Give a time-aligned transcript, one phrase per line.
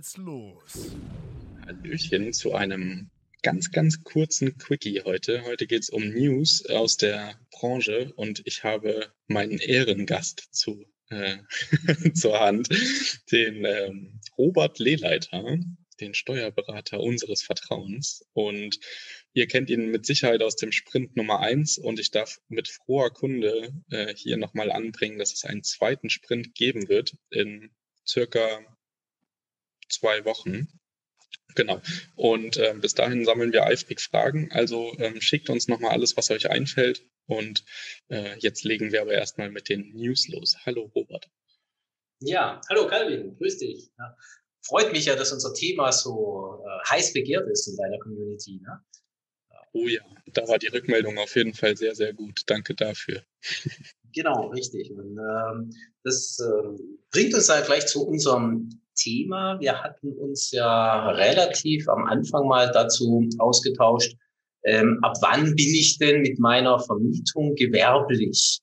[0.00, 0.96] Geht's los.
[1.66, 3.10] Hallöchen zu einem
[3.42, 5.44] ganz, ganz kurzen Quickie heute.
[5.44, 11.36] Heute geht's um News aus der Branche und ich habe meinen Ehrengast zu, äh,
[12.14, 12.70] zur Hand,
[13.30, 15.58] den ähm, Robert Lehleiter,
[16.00, 18.24] den Steuerberater unseres Vertrauens.
[18.32, 18.80] Und
[19.34, 23.10] ihr kennt ihn mit Sicherheit aus dem Sprint Nummer eins und ich darf mit froher
[23.10, 27.70] Kunde äh, hier nochmal anbringen, dass es einen zweiten Sprint geben wird in
[28.06, 28.64] circa
[29.90, 30.68] zwei Wochen.
[31.54, 31.80] Genau.
[32.14, 34.50] Und äh, bis dahin sammeln wir eifrig Fragen.
[34.52, 37.04] Also ähm, schickt uns nochmal alles, was euch einfällt.
[37.26, 37.64] Und
[38.08, 40.56] äh, jetzt legen wir aber erstmal mit den News los.
[40.64, 41.28] Hallo Robert.
[42.20, 43.90] Ja, hallo Calvin, grüß dich.
[43.98, 44.16] Ja.
[44.62, 48.60] Freut mich ja, dass unser Thema so äh, heiß begehrt ist in deiner Community.
[48.62, 48.84] Ne?
[49.72, 52.42] Oh ja, da war die Rückmeldung auf jeden Fall sehr, sehr gut.
[52.46, 53.24] Danke dafür.
[54.12, 54.90] Genau, richtig.
[54.90, 55.70] Und ähm,
[56.02, 59.58] das ähm, bringt uns halt gleich zu unserem Thema.
[59.60, 64.14] Wir hatten uns ja relativ am Anfang mal dazu ausgetauscht,
[64.64, 68.60] ähm, ab wann bin ich denn mit meiner Vermietung gewerblich?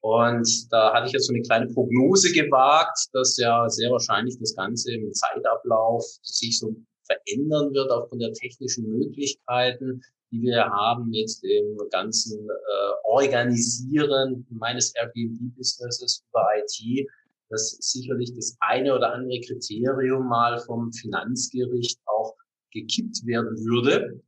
[0.00, 4.54] Und da hatte ich jetzt so eine kleine Prognose gewagt, dass ja sehr wahrscheinlich das
[4.54, 6.76] Ganze im Zeitablauf sich so
[7.06, 10.00] verändern wird aufgrund der technischen Möglichkeiten,
[10.30, 17.08] die wir haben mit dem ganzen äh, Organisieren meines Airbnb-Businesses über IT
[17.48, 22.34] dass sicherlich das eine oder andere Kriterium mal vom Finanzgericht auch
[22.72, 24.20] gekippt werden würde.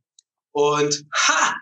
[0.51, 1.55] Und ha,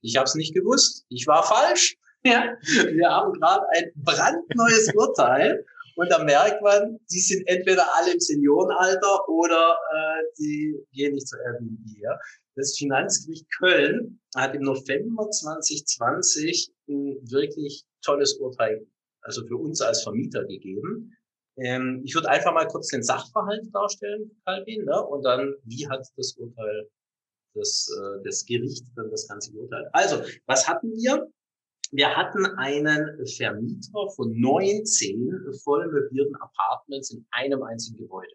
[0.00, 1.04] ich habe es nicht gewusst.
[1.08, 1.96] Ich war falsch.
[2.24, 5.66] Ja, wir haben gerade ein brandneues Urteil
[5.96, 11.26] und da merkt man, die sind entweder alle im Seniorenalter oder äh, die gehen nicht
[11.26, 11.80] zur Airbnb.
[12.00, 12.16] Ja.
[12.54, 18.86] Das Finanzgericht Köln hat im November 2020 ein wirklich tolles Urteil
[19.22, 21.16] also für uns als Vermieter gegeben.
[21.56, 25.06] Ähm, ich würde einfach mal kurz den Sachverhalt darstellen, Calvin, ne?
[25.06, 26.88] und dann, wie hat das Urteil,
[27.54, 29.86] das, äh, das Gericht dann das Ganze geurteilt.
[29.92, 31.30] Also, was hatten wir?
[31.90, 38.32] Wir hatten einen Vermieter von 19 voll möblierten Apartments in einem einzigen Gebäude.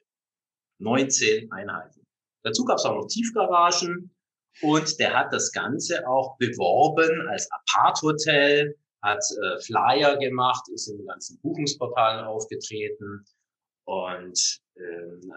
[0.80, 2.06] 19 Einheiten.
[2.44, 4.16] Dazu gab es auch noch Tiefgaragen
[4.62, 10.98] und der hat das Ganze auch beworben als Apart-Hotel hat äh, Flyer gemacht, ist in
[10.98, 13.26] den ganzen Buchungsportalen aufgetreten
[13.86, 15.32] und ähm,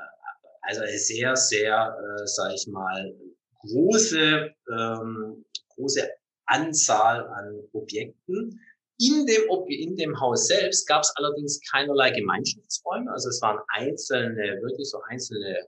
[0.63, 3.15] also eine sehr, sehr, äh, sage ich mal,
[3.61, 5.45] große, ähm,
[5.75, 6.09] große
[6.47, 8.61] Anzahl an Objekten.
[8.99, 14.61] In dem, in dem Haus selbst gab es allerdings keinerlei Gemeinschaftsräume, also es waren einzelne,
[14.61, 15.65] wirklich so einzelne äh,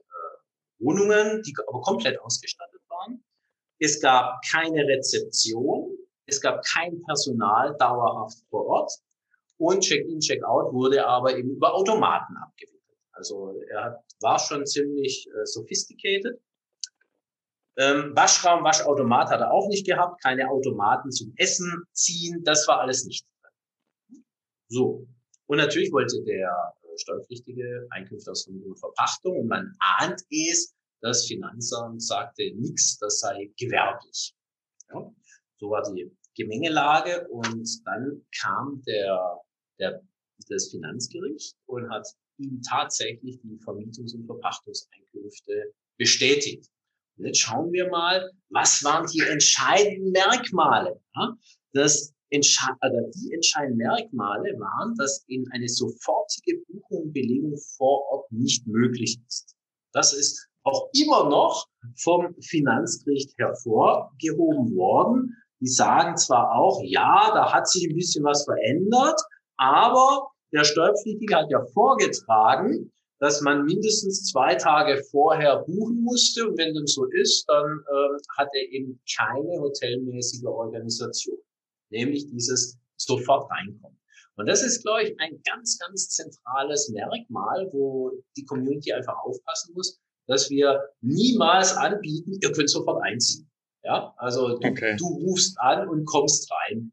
[0.79, 3.23] Wohnungen, die aber komplett ausgestattet waren.
[3.79, 5.92] Es gab keine Rezeption,
[6.33, 8.91] es gab kein Personal dauerhaft vor Ort
[9.57, 12.81] und Check-in, Check-out wurde aber eben über Automaten abgewickelt.
[13.13, 16.41] Also er war schon ziemlich äh, sophisticated.
[17.77, 22.81] Ähm, Waschraum, Waschautomat hat er auch nicht gehabt, keine Automaten zum Essen ziehen, das war
[22.81, 23.25] alles nicht.
[24.67, 25.07] So.
[25.47, 31.25] Und natürlich wollte der äh, Steuerpflichtige Einkünfte aus und Verpachtung und man ahnt es, das
[31.25, 34.35] Finanzamt sagte nichts, das sei gewerblich.
[34.91, 35.11] Ja.
[35.59, 39.39] So war die Gemengelage und dann kam der,
[39.79, 40.01] der,
[40.49, 42.07] das Finanzgericht und hat
[42.37, 46.69] ihm tatsächlich die Vermietungs- und Verpachtungseinkünfte bestätigt.
[47.17, 50.99] Und jetzt schauen wir mal, was waren die entscheidenden Merkmale?
[51.15, 51.37] Ja?
[51.73, 58.01] Das Entsche also die entscheidenden Merkmale waren, dass in eine sofortige Buchung und Belegung vor
[58.11, 59.55] Ort nicht möglich ist.
[59.93, 67.53] Das ist auch immer noch vom Finanzgericht hervorgehoben worden die sagen zwar auch, ja, da
[67.53, 69.17] hat sich ein bisschen was verändert,
[69.55, 76.49] aber der Steuerpflichtige hat ja vorgetragen, dass man mindestens zwei Tage vorher buchen musste.
[76.49, 81.37] Und wenn dem so ist, dann äh, hat er eben keine hotelmäßige Organisation,
[81.89, 83.97] nämlich dieses sofort reinkommen.
[84.35, 89.73] Und das ist, glaube ich, ein ganz, ganz zentrales Merkmal, wo die Community einfach aufpassen
[89.75, 93.49] muss, dass wir niemals anbieten, ihr könnt sofort einziehen.
[93.83, 94.95] Ja, also du, okay.
[94.97, 96.91] du rufst an und kommst rein.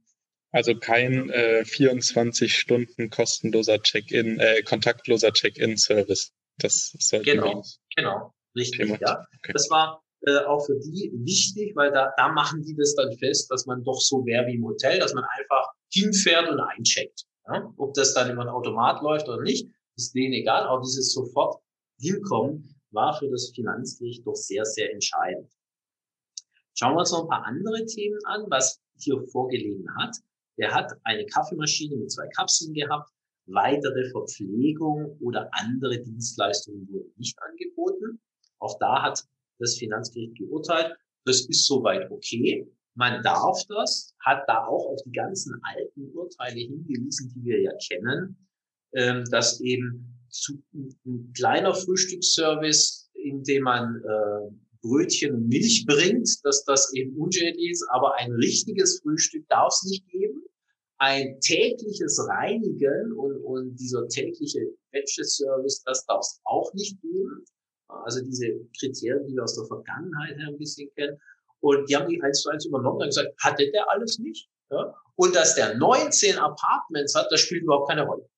[0.52, 6.32] Also kein äh, 24 Stunden kostenloser Check-in, äh, kontaktloser Check-in-Service.
[6.58, 7.62] Das sollte genau,
[7.96, 8.81] genau, richtig.
[8.81, 8.98] Thema.
[9.00, 9.52] Ja, okay.
[9.52, 13.50] das war äh, auch für die wichtig, weil da, da machen die das dann fest,
[13.50, 17.25] dass man doch so wäre wie im Hotel, dass man einfach hinfährt und eincheckt.
[17.46, 17.72] Ja?
[17.76, 20.66] Ob das dann über ein Automat läuft oder nicht, ist denen egal.
[20.66, 21.62] Auch dieses sofort
[22.00, 25.48] hinkommen war für das Finanzgericht doch sehr, sehr entscheidend.
[26.81, 30.17] Schauen wir uns noch ein paar andere Themen an, was hier vorgelegen hat.
[30.59, 33.11] Der hat eine Kaffeemaschine mit zwei Kapseln gehabt.
[33.44, 38.19] Weitere Verpflegung oder andere Dienstleistungen wurden nicht angeboten.
[38.61, 39.23] Auch da hat
[39.59, 40.97] das Finanzgericht geurteilt,
[41.27, 42.67] das ist soweit okay.
[42.94, 47.73] Man darf das, hat da auch auf die ganzen alten Urteile hingewiesen, die wir ja
[47.88, 48.49] kennen,
[48.94, 56.29] ähm, dass eben zu, ein kleiner Frühstücksservice, in dem man äh, Brötchen und Milch bringt,
[56.44, 60.43] dass das eben unschädlich ist, aber ein richtiges Frühstück darf es nicht geben
[61.00, 64.61] ein tägliches Reinigen und, und dieser tägliche
[64.93, 67.43] Batch-Service, das darf es auch nicht geben.
[67.88, 68.49] Also diese
[68.79, 71.19] Kriterien, die wir aus der Vergangenheit her ein bisschen kennen.
[71.61, 74.49] Und die haben die eins zu eins übernommen und gesagt, hatte der alles nicht?
[74.71, 74.94] Ja?
[75.17, 78.29] Und dass der 19 Apartments hat, das spielt überhaupt keine Rolle.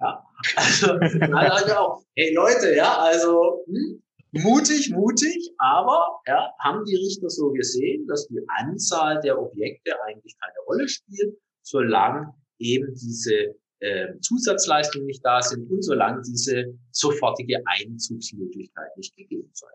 [0.00, 0.24] Ja?
[0.56, 7.50] Also, also hey Leute, ja, also hm, mutig, mutig, aber ja, haben die Richter so
[7.52, 11.36] gesehen, dass die Anzahl der Objekte eigentlich keine Rolle spielt
[11.70, 19.50] solange eben diese äh, Zusatzleistungen nicht da sind und solange diese sofortige Einzugsmöglichkeit nicht gegeben
[19.54, 19.68] sei.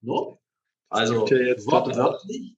[0.00, 0.40] No?
[0.88, 2.56] Also wortwörtlich,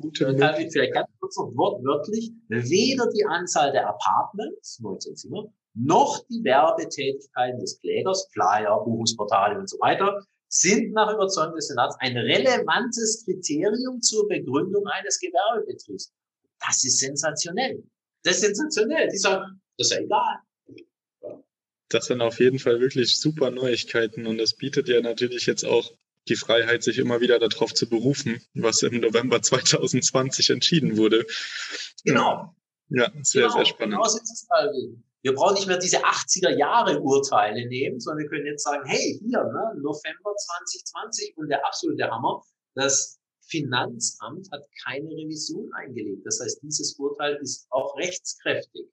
[0.00, 5.52] Gute kann ich vielleicht ganz kurz noch wortwörtlich, weder die Anzahl der Apartments, 19 Zimmer,
[5.74, 11.96] noch die Werbetätigkeiten des Klägers, Flyer, Buchungsportale und so weiter, sind nach Überzeugung des Senats
[12.00, 16.12] ein relevantes Kriterium zur Begründung eines Gewerbebetriebs.
[16.60, 17.82] Das ist sensationell.
[18.22, 19.08] Das ist sensationell.
[19.08, 20.38] Die sagen, das ist ja egal.
[21.88, 25.92] Das sind auf jeden Fall wirklich super Neuigkeiten und das bietet ja natürlich jetzt auch
[26.28, 31.26] die Freiheit, sich immer wieder darauf zu berufen, was im November 2020 entschieden wurde.
[32.04, 32.54] Genau.
[32.88, 33.54] Ja, sehr, genau.
[33.54, 33.94] sehr spannend.
[33.94, 34.74] Genau so ist es halt.
[35.22, 39.18] Wir brauchen nicht mehr diese 80er Jahre Urteile nehmen, sondern wir können jetzt sagen, hey,
[39.20, 42.42] hier, ne, November 2020 und der absolute Hammer,
[42.74, 46.26] das Finanzamt hat keine Revision eingelegt.
[46.26, 48.88] Das heißt, dieses Urteil ist auch rechtskräftig.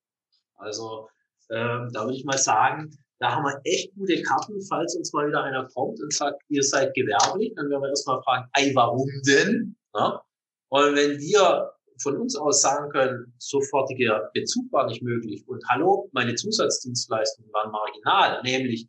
[0.55, 1.07] Also
[1.49, 5.27] ähm, da würde ich mal sagen, da haben wir echt gute Karten, falls uns mal
[5.27, 9.09] wieder einer kommt und sagt, ihr seid gewerblich, dann werden wir erstmal fragen, ey, warum
[9.25, 9.75] denn?
[9.93, 10.21] Ja?
[10.69, 16.09] Und wenn wir von uns aus sagen können, sofortiger Bezug war nicht möglich und hallo,
[16.13, 18.87] meine Zusatzdienstleistungen waren marginal, nämlich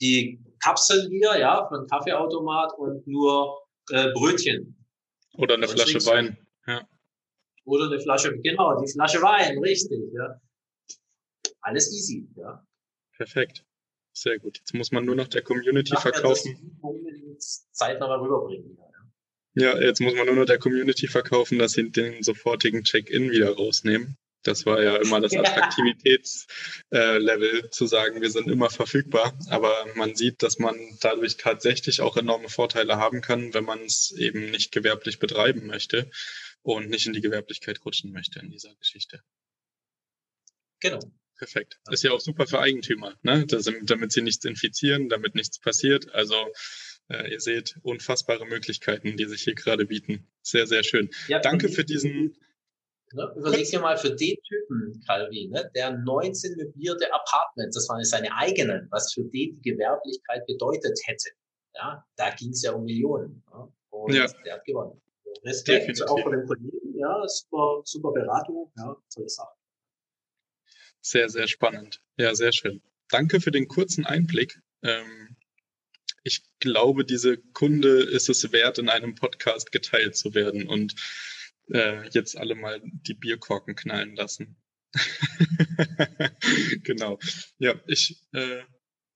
[0.00, 4.76] die Kapseln hier, ja, von Kaffeeautomat und nur äh, Brötchen.
[5.34, 6.36] Oder eine Flasche Wein.
[6.66, 6.86] Ja.
[7.64, 10.40] Oder eine Flasche, genau, die Flasche Wein, richtig, ja.
[11.60, 12.66] Alles easy, ja.
[13.16, 13.64] Perfekt.
[14.14, 14.58] Sehr gut.
[14.58, 16.78] Jetzt muss man nur noch der Community Nachher verkaufen.
[17.72, 18.76] Zeitnah rüberbringen.
[18.76, 18.91] Ja.
[19.54, 23.54] Ja, jetzt muss man nur noch der Community verkaufen, dass sie den sofortigen Check-in wieder
[23.54, 24.16] rausnehmen.
[24.42, 29.38] Das war ja immer das Attraktivitätslevel, äh, zu sagen, wir sind immer verfügbar.
[29.48, 34.10] Aber man sieht, dass man dadurch tatsächlich auch enorme Vorteile haben kann, wenn man es
[34.12, 36.10] eben nicht gewerblich betreiben möchte
[36.62, 39.20] und nicht in die Gewerblichkeit rutschen möchte in dieser Geschichte.
[40.80, 41.00] Genau.
[41.36, 41.78] Perfekt.
[41.90, 43.44] Ist ja auch super für Eigentümer, ne?
[43.46, 46.14] Das, damit sie nichts infizieren, damit nichts passiert.
[46.14, 46.36] Also
[47.30, 50.26] ihr seht unfassbare Möglichkeiten, die sich hier gerade bieten.
[50.42, 51.10] Sehr, sehr schön.
[51.28, 52.36] Ja, Danke für diesen
[53.14, 53.32] Ne?
[53.36, 58.34] Überleg dir mal für den Typen, Calvi, ne, der 19 möblierte Apartments, das waren seine
[58.34, 61.30] eigenen, was für den die Gewerblichkeit bedeutet hätte.
[61.74, 63.44] Ja, da ging es ja um Millionen.
[63.50, 63.68] Ja?
[63.90, 64.26] Und ja.
[64.44, 65.00] der hat gewonnen.
[65.44, 66.06] Respekt Definitiv.
[66.06, 69.52] auch von den Kollegen, ja, super, super Beratung, ja, tolle Sache.
[71.00, 72.02] Sehr, sehr spannend.
[72.16, 72.80] Ja, sehr schön.
[73.10, 74.60] Danke für den kurzen Einblick.
[74.82, 75.31] Ähm,
[76.22, 80.68] ich glaube, diese Kunde ist es wert, in einem Podcast geteilt zu werden.
[80.68, 80.94] Und
[81.68, 84.56] äh, jetzt alle mal die Bierkorken knallen lassen.
[86.84, 87.18] genau.
[87.58, 88.62] Ja, ich äh,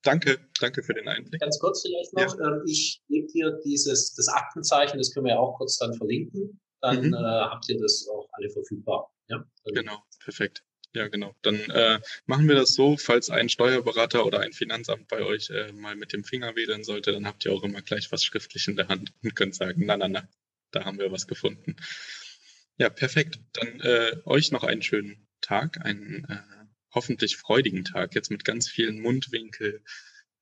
[0.03, 1.41] danke, danke für den Einblick.
[1.41, 2.47] Ganz kurz vielleicht noch, ja.
[2.47, 6.61] ähm, ich gebe dir dieses, das Aktenzeichen, das können wir ja auch kurz dann verlinken,
[6.81, 7.15] dann mhm.
[7.15, 9.13] äh, habt ihr das auch alle verfügbar.
[9.29, 9.45] Ja?
[9.67, 10.65] Genau, perfekt.
[10.95, 11.35] Ja, genau.
[11.43, 15.73] Dann äh, machen wir das so, falls ein Steuerberater oder ein Finanzamt bei euch äh,
[15.73, 18.77] mal mit dem Finger wedeln sollte, dann habt ihr auch immer gleich was schriftlich in
[18.77, 20.29] der Hand und könnt sagen, na, na, na,
[20.71, 21.77] da haben wir was gefunden.
[22.79, 23.39] Ja, perfekt.
[23.53, 28.69] Dann äh, euch noch einen schönen Tag, einen äh, hoffentlich freudigen Tag, jetzt mit ganz
[28.69, 29.83] vielen Mundwinkel,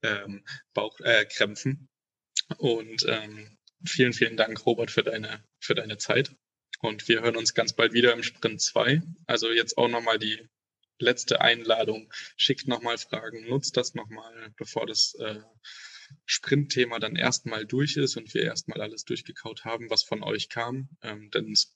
[0.03, 1.89] ähm, Bauchkrämpfen.
[2.49, 6.35] Äh, und ähm, vielen, vielen Dank, Robert, für deine, für deine Zeit.
[6.85, 9.01] Und wir hören uns ganz bald wieder im Sprint 2.
[9.27, 10.39] Also jetzt auch nochmal die
[10.99, 12.13] letzte Einladung.
[12.37, 15.41] Schickt nochmal Fragen, nutzt das nochmal, bevor das äh,
[16.27, 20.91] Sprint-Thema dann erstmal durch ist und wir erstmal alles durchgekaut haben, was von euch kam.
[21.03, 21.75] Ähm, denn es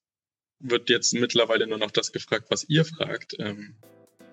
[0.59, 3.35] wird jetzt mittlerweile nur noch das gefragt, was ihr fragt.
[3.39, 3.79] Ähm,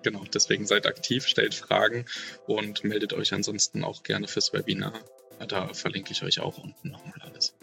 [0.04, 2.06] genau, deswegen seid aktiv, stellt Fragen
[2.48, 5.00] und meldet euch ansonsten auch gerne fürs Webinar.
[5.48, 7.56] Da verlinke ich euch auch unten nochmal alles.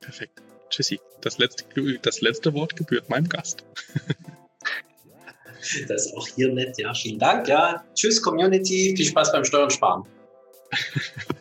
[0.00, 0.42] Perfekt.
[0.72, 1.00] Tschüssi.
[1.20, 1.64] Das letzte,
[2.02, 3.64] das letzte Wort gebührt meinem Gast.
[5.88, 6.92] das ist auch hier nett, ja.
[6.94, 7.84] Vielen Dank, ja.
[7.94, 8.94] Tschüss, Community.
[8.96, 10.04] Viel Spaß beim Steuern sparen.